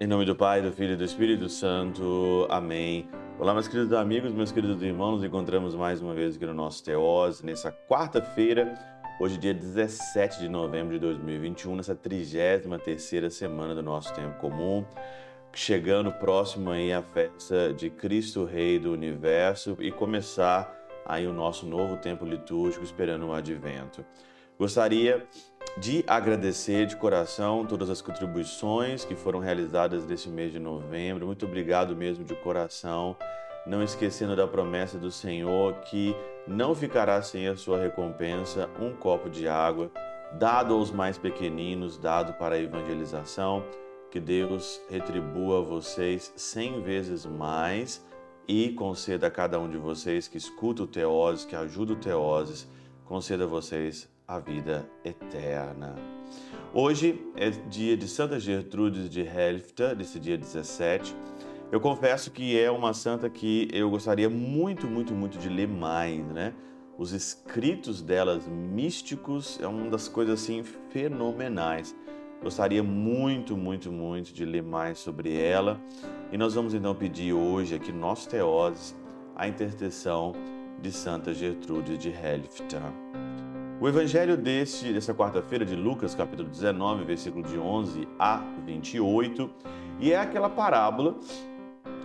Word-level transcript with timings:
Em 0.00 0.06
nome 0.08 0.24
do 0.24 0.34
Pai, 0.34 0.60
do 0.60 0.72
Filho 0.72 0.94
e 0.94 0.96
do 0.96 1.04
Espírito 1.04 1.48
Santo. 1.48 2.48
Amém. 2.50 3.08
Olá, 3.38 3.54
meus 3.54 3.68
queridos 3.68 3.92
amigos, 3.92 4.32
meus 4.32 4.50
queridos 4.50 4.82
irmãos, 4.82 5.12
nos 5.12 5.24
encontramos 5.24 5.76
mais 5.76 6.02
uma 6.02 6.12
vez 6.12 6.34
aqui 6.34 6.46
no 6.46 6.54
nosso 6.54 6.82
Teose, 6.82 7.46
nessa 7.46 7.70
quarta-feira, 7.70 8.74
hoje 9.20 9.38
dia 9.38 9.54
17 9.54 10.40
de 10.40 10.48
novembro 10.48 10.94
de 10.94 10.98
2021, 10.98 11.76
nessa 11.76 11.94
33ª 11.94 13.30
semana 13.30 13.72
do 13.72 13.84
nosso 13.84 14.12
tempo 14.14 14.36
comum, 14.40 14.84
chegando 15.52 16.10
próximo 16.10 16.70
aí 16.70 16.92
à 16.92 17.02
festa 17.02 17.72
de 17.72 17.88
Cristo 17.88 18.44
Rei 18.44 18.80
do 18.80 18.92
Universo 18.92 19.76
e 19.78 19.92
começar 19.92 20.79
aí 21.04 21.26
o 21.26 21.32
nosso 21.32 21.66
novo 21.66 21.96
tempo 21.96 22.24
litúrgico 22.24 22.84
esperando 22.84 23.26
o 23.26 23.32
advento. 23.32 24.04
Gostaria 24.58 25.26
de 25.78 26.04
agradecer 26.06 26.86
de 26.86 26.96
coração 26.96 27.64
todas 27.64 27.88
as 27.88 28.02
contribuições 28.02 29.04
que 29.04 29.14
foram 29.14 29.38
realizadas 29.38 30.04
nesse 30.04 30.28
mês 30.28 30.52
de 30.52 30.58
novembro. 30.58 31.26
Muito 31.26 31.46
obrigado 31.46 31.96
mesmo 31.96 32.24
de 32.24 32.34
coração. 32.34 33.16
Não 33.66 33.82
esquecendo 33.82 34.34
da 34.34 34.46
promessa 34.46 34.98
do 34.98 35.10
Senhor 35.10 35.74
que 35.82 36.14
não 36.46 36.74
ficará 36.74 37.22
sem 37.22 37.46
a 37.46 37.56
sua 37.56 37.80
recompensa 37.80 38.68
um 38.80 38.92
copo 38.92 39.30
de 39.30 39.46
água, 39.46 39.90
dado 40.32 40.74
aos 40.74 40.90
mais 40.90 41.16
pequeninos, 41.16 41.96
dado 41.96 42.32
para 42.34 42.56
a 42.56 42.60
evangelização. 42.60 43.64
Que 44.10 44.18
Deus 44.18 44.80
retribua 44.90 45.60
a 45.60 45.62
vocês 45.62 46.32
cem 46.36 46.82
vezes 46.82 47.24
mais 47.24 48.04
e 48.50 48.70
conceda 48.70 49.28
a 49.28 49.30
cada 49.30 49.60
um 49.60 49.70
de 49.70 49.76
vocês 49.76 50.26
que 50.26 50.36
escuta 50.36 50.82
o 50.82 50.86
Teoses, 50.86 51.44
que 51.44 51.54
ajuda 51.54 51.92
o 51.92 51.96
Teoses, 51.96 52.66
conceda 53.04 53.44
a 53.44 53.46
vocês 53.46 54.08
a 54.26 54.40
vida 54.40 54.90
eterna. 55.04 55.94
Hoje 56.74 57.24
é 57.36 57.48
dia 57.50 57.96
de 57.96 58.08
Santa 58.08 58.40
Gertrudes 58.40 59.08
de 59.08 59.20
Helfta, 59.20 59.94
desse 59.94 60.18
dia 60.18 60.36
17. 60.36 61.14
Eu 61.70 61.78
confesso 61.80 62.32
que 62.32 62.58
é 62.58 62.68
uma 62.68 62.92
santa 62.92 63.30
que 63.30 63.68
eu 63.72 63.88
gostaria 63.88 64.28
muito, 64.28 64.88
muito, 64.88 65.14
muito 65.14 65.38
de 65.38 65.48
ler 65.48 65.68
mais, 65.68 66.26
né? 66.26 66.52
Os 66.98 67.12
escritos 67.12 68.02
delas 68.02 68.48
místicos 68.48 69.60
é 69.62 69.66
uma 69.68 69.88
das 69.88 70.08
coisas 70.08 70.42
assim 70.42 70.64
fenomenais. 70.64 71.94
Gostaria 72.42 72.82
muito, 72.82 73.54
muito, 73.54 73.92
muito 73.92 74.32
de 74.32 74.46
ler 74.46 74.62
mais 74.62 74.98
sobre 74.98 75.38
ela. 75.38 75.78
E 76.32 76.38
nós 76.38 76.54
vamos 76.54 76.72
então 76.72 76.94
pedir 76.94 77.34
hoje 77.34 77.74
aqui 77.74 77.92
no 77.92 77.98
nosso 77.98 78.28
Teoses 78.28 78.96
a 79.36 79.46
intercessão 79.46 80.32
de 80.80 80.90
Santa 80.90 81.34
Gertrude 81.34 81.98
de 81.98 82.08
Helfta. 82.08 82.80
O 83.78 83.86
evangelho 83.86 84.38
deste, 84.38 84.90
dessa 84.92 85.14
quarta-feira 85.14 85.66
de 85.66 85.74
Lucas, 85.76 86.14
capítulo 86.14 86.48
19, 86.48 87.04
versículo 87.04 87.44
de 87.46 87.58
11 87.58 88.08
a 88.18 88.42
28, 88.64 89.50
e 89.98 90.12
é 90.12 90.18
aquela 90.18 90.48
parábola 90.48 91.16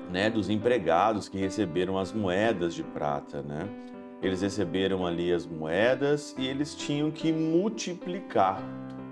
né, 0.10 0.30
dos 0.30 0.50
empregados 0.50 1.30
que 1.30 1.38
receberam 1.38 1.98
as 1.98 2.12
moedas 2.12 2.74
de 2.74 2.84
prata. 2.84 3.42
Né? 3.42 3.68
Eles 4.22 4.42
receberam 4.42 5.06
ali 5.06 5.32
as 5.32 5.46
moedas 5.46 6.36
e 6.38 6.46
eles 6.46 6.76
tinham 6.76 7.10
que 7.10 7.32
multiplicar. 7.32 8.62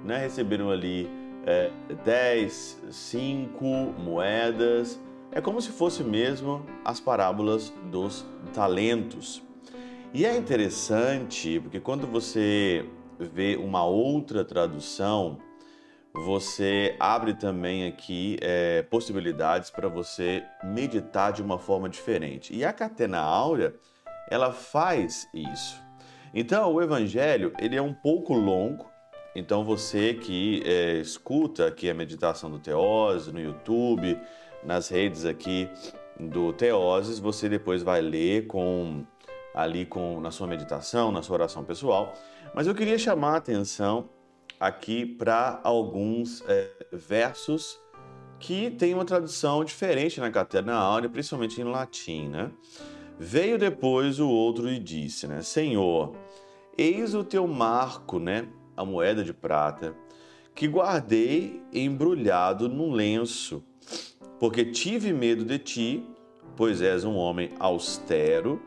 Né? 0.04 0.18
Receberam 0.18 0.70
ali 0.70 1.10
é, 1.46 1.72
10, 2.04 2.84
5 2.90 3.66
moedas. 3.98 5.00
É 5.32 5.42
como 5.42 5.62
se 5.62 5.70
fosse 5.70 6.04
mesmo 6.04 6.66
as 6.86 7.00
parábolas 7.00 7.74
dos 7.92 8.26
talentos. 8.54 9.42
E 10.14 10.26
é 10.26 10.38
interessante 10.38 11.60
porque 11.60 11.80
quando 11.80 12.06
você 12.06 12.86
vê 13.20 13.56
uma 13.56 13.84
outra 13.84 14.46
tradução, 14.46 15.40
você 16.14 16.96
abre 17.00 17.34
também 17.34 17.88
aqui 17.88 18.38
é, 18.42 18.84
possibilidades 18.84 19.72
para 19.72 19.88
você 19.88 20.44
meditar 20.64 21.34
de 21.34 21.42
uma 21.42 21.58
forma 21.58 21.90
diferente. 21.90 22.56
E 22.56 22.64
a 22.64 22.72
Catena 22.72 23.20
Áurea, 23.20 23.74
ela 24.30 24.52
faz 24.52 25.28
isso. 25.34 25.82
Então, 26.32 26.72
o 26.72 26.82
Evangelho, 26.82 27.52
ele 27.60 27.76
é 27.76 27.82
um 27.82 27.94
pouco 27.94 28.34
longo, 28.34 28.93
então 29.36 29.64
você 29.64 30.14
que 30.14 30.62
é, 30.66 31.00
escuta 31.00 31.68
aqui 31.68 31.90
a 31.90 31.94
meditação 31.94 32.50
do 32.50 32.60
Teose 32.60 33.32
no 33.32 33.40
YouTube, 33.40 34.20
nas 34.64 34.90
redes 34.90 35.26
aqui 35.26 35.70
do 36.20 36.54
Teoses, 36.54 37.20
você 37.20 37.50
depois 37.50 37.82
vai 37.82 38.02
ler 38.02 38.48
com 38.48 39.06
ali 39.54 39.86
com, 39.86 40.20
na 40.20 40.32
sua 40.32 40.48
meditação, 40.48 41.12
na 41.12 41.22
sua 41.22 41.36
oração 41.36 41.64
pessoal. 41.64 42.14
Mas 42.54 42.66
eu 42.68 42.74
queria 42.74 42.98
chamar 42.98 43.34
a 43.34 43.38
atenção 43.38 44.10
aqui 44.60 45.06
para 45.06 45.60
alguns 45.64 46.44
é, 46.48 46.70
versos 46.92 47.80
que 48.40 48.72
têm 48.72 48.94
uma 48.94 49.06
tradução 49.06 49.64
diferente 49.64 50.20
na 50.20 50.30
Catena 50.30 50.74
Áurea, 50.74 51.10
principalmente 51.10 51.62
em 51.62 51.64
latim, 51.64 52.28
né? 52.28 52.52
Veio 53.18 53.58
depois 53.58 54.20
o 54.20 54.28
outro 54.28 54.70
e 54.70 54.80
disse, 54.80 55.28
né? 55.28 55.42
Senhor, 55.42 56.16
eis 56.78 57.14
o 57.14 57.24
teu 57.24 57.48
marco, 57.48 58.20
né? 58.20 58.48
A 58.76 58.84
moeda 58.84 59.24
de 59.24 59.34
prata, 59.34 59.96
que 60.56 60.68
guardei 60.68 61.62
embrulhado 61.72 62.68
num 62.68 62.92
lenço, 62.92 63.64
porque 64.40 64.66
tive 64.66 65.14
medo 65.14 65.46
de 65.46 65.58
ti, 65.60 66.04
pois 66.56 66.82
és 66.82 67.04
um 67.04 67.16
homem 67.16 67.52
austero 67.60 68.62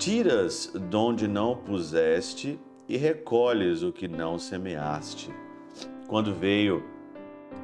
Tiras 0.00 0.72
donde 0.88 1.28
não 1.28 1.54
puseste 1.54 2.58
e 2.88 2.96
recolhes 2.96 3.82
o 3.82 3.92
que 3.92 4.08
não 4.08 4.38
semeaste. 4.38 5.30
Quando 6.08 6.34
veio, 6.34 6.82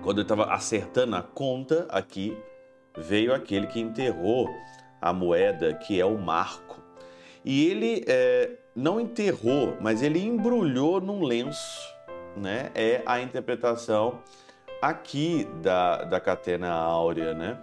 quando 0.02 0.18
eu 0.18 0.22
estava 0.22 0.52
acertando 0.52 1.16
a 1.16 1.22
conta 1.22 1.86
aqui, 1.88 2.36
veio 2.94 3.32
aquele 3.32 3.66
que 3.68 3.80
enterrou 3.80 4.50
a 5.00 5.14
moeda, 5.14 5.72
que 5.72 5.98
é 5.98 6.04
o 6.04 6.18
marco. 6.18 6.78
E 7.42 7.70
ele 7.70 8.04
é, 8.06 8.50
não 8.76 9.00
enterrou, 9.00 9.74
mas 9.80 10.02
ele 10.02 10.22
embrulhou 10.22 11.00
num 11.00 11.24
lenço. 11.24 11.96
Né? 12.36 12.70
É 12.74 13.02
a 13.06 13.18
interpretação 13.18 14.20
aqui 14.82 15.48
da, 15.62 16.04
da 16.04 16.20
catena 16.20 16.70
áurea, 16.70 17.32
né? 17.32 17.58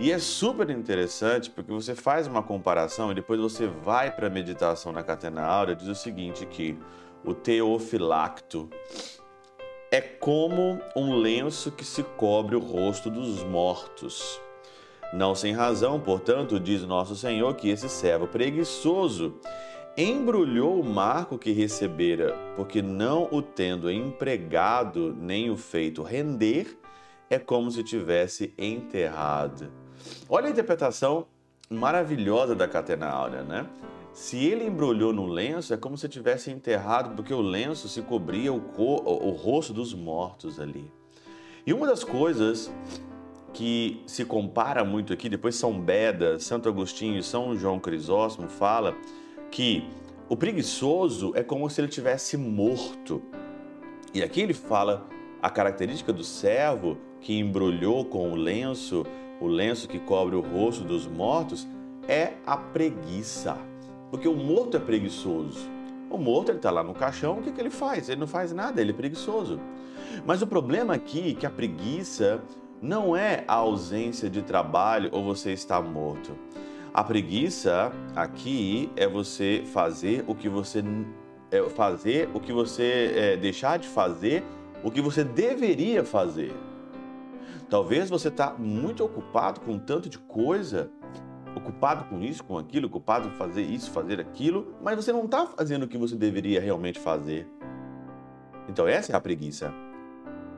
E 0.00 0.10
é 0.10 0.18
super 0.18 0.70
interessante 0.70 1.50
porque 1.50 1.70
você 1.70 1.94
faz 1.94 2.26
uma 2.26 2.42
comparação 2.42 3.12
e 3.12 3.14
depois 3.14 3.38
você 3.38 3.68
vai 3.68 4.10
para 4.10 4.26
a 4.26 4.30
meditação 4.30 4.90
na 4.90 5.04
Catena 5.04 5.44
Áurea 5.44 5.76
diz 5.76 5.86
o 5.86 5.94
seguinte 5.94 6.44
que 6.46 6.76
o 7.24 7.32
teofilacto 7.32 8.68
é 9.92 10.00
como 10.00 10.80
um 10.96 11.14
lenço 11.14 11.70
que 11.70 11.84
se 11.84 12.02
cobre 12.02 12.56
o 12.56 12.58
rosto 12.58 13.08
dos 13.08 13.44
mortos. 13.44 14.40
Não 15.12 15.32
sem 15.32 15.52
razão, 15.52 16.00
portanto, 16.00 16.58
diz 16.58 16.82
nosso 16.82 17.14
Senhor 17.14 17.54
que 17.54 17.68
esse 17.68 17.88
servo 17.88 18.26
preguiçoso 18.26 19.38
embrulhou 19.96 20.80
o 20.80 20.84
marco 20.84 21.38
que 21.38 21.52
recebera, 21.52 22.36
porque 22.56 22.82
não 22.82 23.28
o 23.30 23.40
tendo 23.40 23.90
empregado 23.90 25.14
nem 25.14 25.50
o 25.50 25.56
feito 25.56 26.02
render, 26.02 26.76
é 27.30 27.38
como 27.38 27.70
se 27.70 27.84
tivesse 27.84 28.52
enterrado. 28.58 29.70
Olha 30.28 30.48
a 30.48 30.50
interpretação 30.50 31.26
maravilhosa 31.70 32.54
da 32.54 32.66
catena 32.66 33.08
áurea, 33.08 33.42
né? 33.42 33.66
Se 34.12 34.44
ele 34.44 34.64
embrulhou 34.64 35.12
no 35.12 35.26
lenço, 35.26 35.74
é 35.74 35.76
como 35.76 35.96
se 35.96 36.08
tivesse 36.08 36.50
enterrado, 36.50 37.14
porque 37.16 37.34
o 37.34 37.40
lenço 37.40 37.88
se 37.88 38.00
cobria 38.02 38.52
o, 38.52 38.62
o 38.76 39.30
rosto 39.30 39.72
dos 39.72 39.92
mortos 39.92 40.60
ali. 40.60 40.90
E 41.66 41.72
uma 41.72 41.86
das 41.86 42.04
coisas 42.04 42.72
que 43.52 44.02
se 44.06 44.24
compara 44.24 44.84
muito 44.84 45.12
aqui, 45.12 45.28
depois 45.28 45.56
São 45.56 45.80
Beda, 45.80 46.38
Santo 46.38 46.68
Agostinho 46.68 47.18
e 47.18 47.22
São 47.22 47.56
João 47.56 47.80
Crisóstomo 47.80 48.48
fala 48.48 48.94
que 49.54 49.84
o 50.28 50.36
preguiçoso 50.36 51.30
é 51.36 51.42
como 51.44 51.70
se 51.70 51.80
ele 51.80 51.86
tivesse 51.86 52.36
morto. 52.36 53.22
E 54.12 54.20
aqui 54.20 54.40
ele 54.40 54.52
fala 54.52 55.06
a 55.40 55.48
característica 55.48 56.12
do 56.12 56.24
servo 56.24 56.98
que 57.20 57.38
embrulhou 57.38 58.04
com 58.04 58.32
o 58.32 58.34
lenço 58.34 59.06
o 59.40 59.46
lenço 59.46 59.88
que 59.88 60.00
cobre 60.00 60.34
o 60.34 60.40
rosto 60.40 60.82
dos 60.82 61.06
mortos 61.06 61.68
é 62.08 62.32
a 62.44 62.56
preguiça. 62.56 63.56
Porque 64.10 64.26
o 64.26 64.34
morto 64.34 64.76
é 64.76 64.80
preguiçoso. 64.80 65.68
O 66.10 66.18
morto 66.18 66.50
ele 66.50 66.58
está 66.58 66.70
lá 66.72 66.82
no 66.82 66.94
caixão, 66.94 67.38
o 67.38 67.42
que, 67.42 67.52
que 67.52 67.60
ele 67.60 67.70
faz? 67.70 68.08
Ele 68.08 68.20
não 68.20 68.26
faz 68.26 68.52
nada, 68.52 68.80
ele 68.80 68.90
é 68.90 68.94
preguiçoso. 68.94 69.60
Mas 70.26 70.42
o 70.42 70.48
problema 70.48 70.94
aqui 70.94 71.30
é 71.30 71.34
que 71.34 71.46
a 71.46 71.50
preguiça 71.50 72.42
não 72.82 73.16
é 73.16 73.44
a 73.46 73.54
ausência 73.54 74.28
de 74.28 74.42
trabalho 74.42 75.10
ou 75.12 75.22
você 75.22 75.52
está 75.52 75.80
morto. 75.80 76.32
A 76.94 77.02
preguiça 77.02 77.90
aqui 78.14 78.88
é 78.94 79.08
você 79.08 79.64
fazer 79.72 80.24
o 80.28 80.34
que 80.34 80.48
você 80.48 80.80
é 81.50 81.60
fazer 81.70 82.30
o 82.32 82.38
que 82.38 82.52
você 82.52 83.12
é, 83.16 83.36
deixar 83.36 83.80
de 83.80 83.88
fazer 83.88 84.44
o 84.80 84.92
que 84.92 85.00
você 85.00 85.24
deveria 85.24 86.04
fazer. 86.04 86.54
Talvez 87.68 88.08
você 88.08 88.28
está 88.28 88.54
muito 88.56 89.04
ocupado 89.04 89.58
com 89.58 89.76
tanto 89.76 90.08
de 90.08 90.20
coisa 90.20 90.88
ocupado 91.56 92.04
com 92.04 92.20
isso, 92.20 92.44
com 92.44 92.56
aquilo, 92.56 92.86
ocupado 92.86 93.26
em 93.26 93.32
fazer 93.32 93.62
isso, 93.62 93.90
fazer 93.90 94.20
aquilo, 94.20 94.76
mas 94.80 94.94
você 94.94 95.12
não 95.12 95.24
está 95.24 95.46
fazendo 95.46 95.84
o 95.84 95.88
que 95.88 95.98
você 95.98 96.14
deveria 96.14 96.60
realmente 96.60 97.00
fazer. 97.00 97.48
Então, 98.68 98.86
essa 98.86 99.12
é 99.12 99.16
a 99.16 99.20
preguiça. 99.20 99.72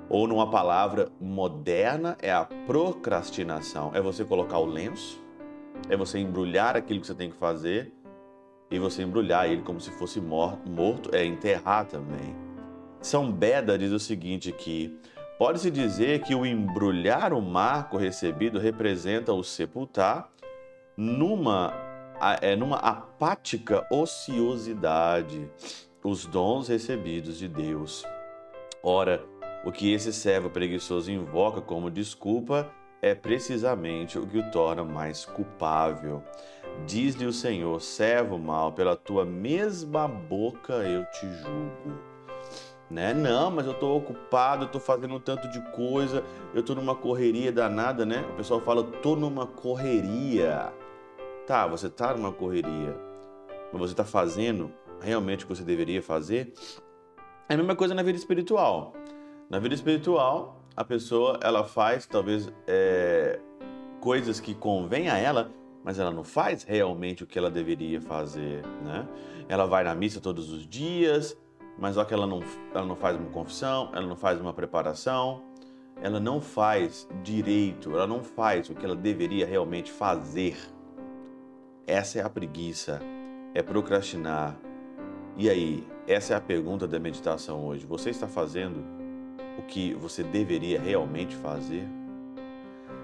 Ou, 0.09 0.27
numa 0.27 0.51
palavra 0.51 1.11
moderna, 1.21 2.17
é 2.21 2.33
a 2.33 2.45
procrastinação. 2.67 3.91
É 3.95 4.01
você 4.01 4.25
colocar 4.25 4.59
o 4.59 4.65
lenço, 4.65 5.26
é 5.89 5.97
você 5.97 6.19
embrulhar 6.19 6.77
aquilo 6.77 7.01
que 7.01 7.07
você 7.07 7.15
tem 7.15 7.31
que 7.31 7.37
fazer 7.37 7.93
e 8.71 8.79
você 8.79 9.03
embrulhar 9.03 9.47
ele 9.47 9.63
como 9.63 9.81
se 9.81 9.91
fosse 9.91 10.21
morto, 10.21 11.15
é 11.15 11.25
enterrar 11.25 11.87
também. 11.87 12.35
São 13.01 13.31
Beda 13.31 13.79
diz 13.79 13.93
o 13.93 13.99
seguinte 13.99 14.51
que 14.51 14.99
pode-se 15.39 15.71
dizer 15.71 16.23
que 16.23 16.35
o 16.35 16.45
embrulhar 16.45 17.33
o 17.33 17.41
marco 17.41 17.97
recebido 17.97 18.59
representa 18.59 19.33
o 19.33 19.45
sepultar 19.45 20.29
numa, 20.97 21.73
é, 22.41 22.57
numa 22.57 22.79
apática 22.79 23.87
ociosidade 23.91 25.49
os 26.03 26.25
dons 26.25 26.69
recebidos 26.69 27.39
de 27.39 27.49
Deus. 27.49 28.05
Ora, 28.83 29.25
o 29.65 29.73
que 29.73 29.93
esse 29.93 30.13
servo 30.13 30.49
preguiçoso 30.49 31.11
invoca 31.11 31.61
como 31.61 31.91
desculpa 31.91 32.71
é 33.07 33.15
precisamente 33.15 34.19
o 34.19 34.27
que 34.27 34.39
o 34.39 34.51
torna 34.51 34.85
mais 34.85 35.25
culpável. 35.25 36.23
Diz-lhe 36.87 37.25
o 37.25 37.33
Senhor, 37.33 37.81
servo 37.81 38.39
mau, 38.39 38.73
pela 38.73 38.97
tua 38.97 39.25
mesma 39.25 40.07
boca 40.07 40.75
eu 40.75 41.05
te 41.07 41.27
julgo. 41.35 41.99
Né? 42.91 43.15
Não, 43.15 43.51
mas 43.51 43.67
eu 43.67 43.73
estou 43.73 43.97
ocupado, 43.97 44.63
eu 44.63 44.67
estou 44.67 44.81
fazendo 44.81 45.15
um 45.15 45.21
tanto 45.21 45.49
de 45.49 45.61
coisa, 45.73 46.23
eu 46.55 46.61
estou 46.61 46.77
numa 46.77 46.95
correria 46.95 47.51
danada, 47.51 48.07
né? 48.07 48.25
O 48.33 48.37
pessoal 48.37 48.61
fala, 48.61 48.83
estou 48.83 49.17
numa 49.17 49.47
correria. 49.47 50.73
Tá, 51.47 51.67
você 51.67 51.87
está 51.87 52.15
numa 52.15 52.33
correria, 52.33 52.97
mas 53.73 53.81
você 53.81 53.93
está 53.93 54.05
fazendo 54.05 54.73
realmente 55.01 55.45
o 55.45 55.49
que 55.49 55.55
você 55.55 55.65
deveria 55.65 56.03
fazer? 56.03 56.53
É 57.49 57.55
a 57.55 57.57
mesma 57.57 57.75
coisa 57.75 57.95
na 57.95 58.03
vida 58.03 58.19
espiritual. 58.19 58.93
Na 59.49 59.59
vida 59.59 59.75
espiritual, 59.75 60.61
a 60.77 60.85
pessoa 60.85 61.41
ela 61.43 61.65
faz 61.65 62.07
talvez 62.07 62.53
é, 62.67 63.41
coisas 64.01 64.39
que 64.39 64.55
convém 64.55 65.09
a 65.09 65.17
ela, 65.17 65.51
mas 65.83 65.99
ela 65.99 66.11
não 66.11 66.23
faz 66.23 66.65
realmente 66.65 67.25
o 67.25 67.27
que 67.27 67.39
ela 67.39 67.51
deveria 67.51 68.01
fazer, 68.01 68.63
né? 68.85 69.09
Ela 69.49 69.67
vai 69.67 69.85
na 69.85 69.95
missa 69.95 70.21
todos 70.21 70.53
os 70.53 70.67
dias, 70.67 71.37
mas 71.79 71.95
só 71.95 72.05
que 72.05 72.13
ela 72.13 72.27
não, 72.27 72.43
ela 72.75 72.85
não 72.85 72.97
faz 72.97 73.17
uma 73.17 73.31
confissão, 73.31 73.91
ela 73.95 74.07
não 74.07 74.17
faz 74.17 74.41
uma 74.41 74.53
preparação, 74.53 75.43
ela 76.03 76.21
não 76.21 76.41
faz 76.41 77.09
direito, 77.23 77.93
ela 77.93 78.07
não 78.07 78.23
faz 78.23 78.69
o 78.69 78.75
que 78.75 78.85
ela 78.85 78.97
deveria 78.97 79.47
realmente 79.47 79.91
fazer. 79.91 80.57
Essa 81.87 82.19
é 82.19 82.23
a 82.23 82.29
preguiça, 82.29 83.01
é 83.55 83.63
procrastinar. 83.63 84.59
E 85.37 85.49
aí, 85.49 85.87
essa 86.07 86.35
é 86.35 86.37
a 86.37 86.41
pergunta 86.41 86.87
da 86.87 86.99
meditação 86.99 87.65
hoje. 87.65 87.87
Você 87.87 88.11
está 88.11 88.27
fazendo 88.27 89.06
o 89.59 89.63
que 89.63 89.95
você 89.95 90.23
deveria 90.23 90.81
realmente 90.81 91.35
fazer? 91.37 91.87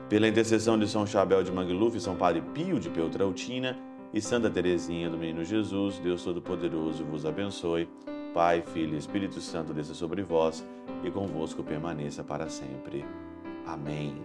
Pela 0.08 0.28
intercessão 0.28 0.78
de 0.78 0.86
São 0.86 1.06
Chabel 1.06 1.42
de 1.42 1.50
Mangluf, 1.50 1.98
São 1.98 2.14
Padre 2.16 2.42
Pio 2.54 2.78
de 2.78 2.90
Peltrautina 2.90 3.78
e 4.12 4.20
Santa 4.20 4.50
Teresinha 4.50 5.08
do 5.08 5.16
Menino 5.16 5.44
Jesus, 5.44 5.98
Deus 5.98 6.22
Todo-Poderoso 6.22 7.04
vos 7.04 7.24
abençoe. 7.24 7.88
Pai, 8.34 8.62
Filho 8.72 8.94
e 8.94 8.98
Espírito 8.98 9.40
Santo 9.40 9.72
desça 9.72 9.94
sobre 9.94 10.22
vós 10.22 10.64
e 11.02 11.10
convosco 11.10 11.62
permaneça 11.62 12.22
para 12.22 12.48
sempre. 12.48 13.04
Amém. 13.66 14.16